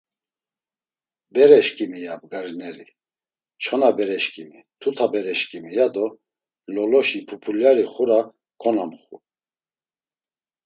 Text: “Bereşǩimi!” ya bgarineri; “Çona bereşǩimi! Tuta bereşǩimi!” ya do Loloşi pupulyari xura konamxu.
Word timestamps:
“Bereşǩimi!” 1.33 1.99
ya 2.05 2.13
bgarineri; 2.21 2.87
“Çona 3.63 3.89
bereşǩimi! 3.97 4.59
Tuta 4.79 5.05
bereşǩimi!” 5.13 5.71
ya 5.77 5.87
do 5.95 6.05
Loloşi 6.73 7.19
pupulyari 7.27 7.85
xura 7.93 8.19
konamxu. 8.61 9.15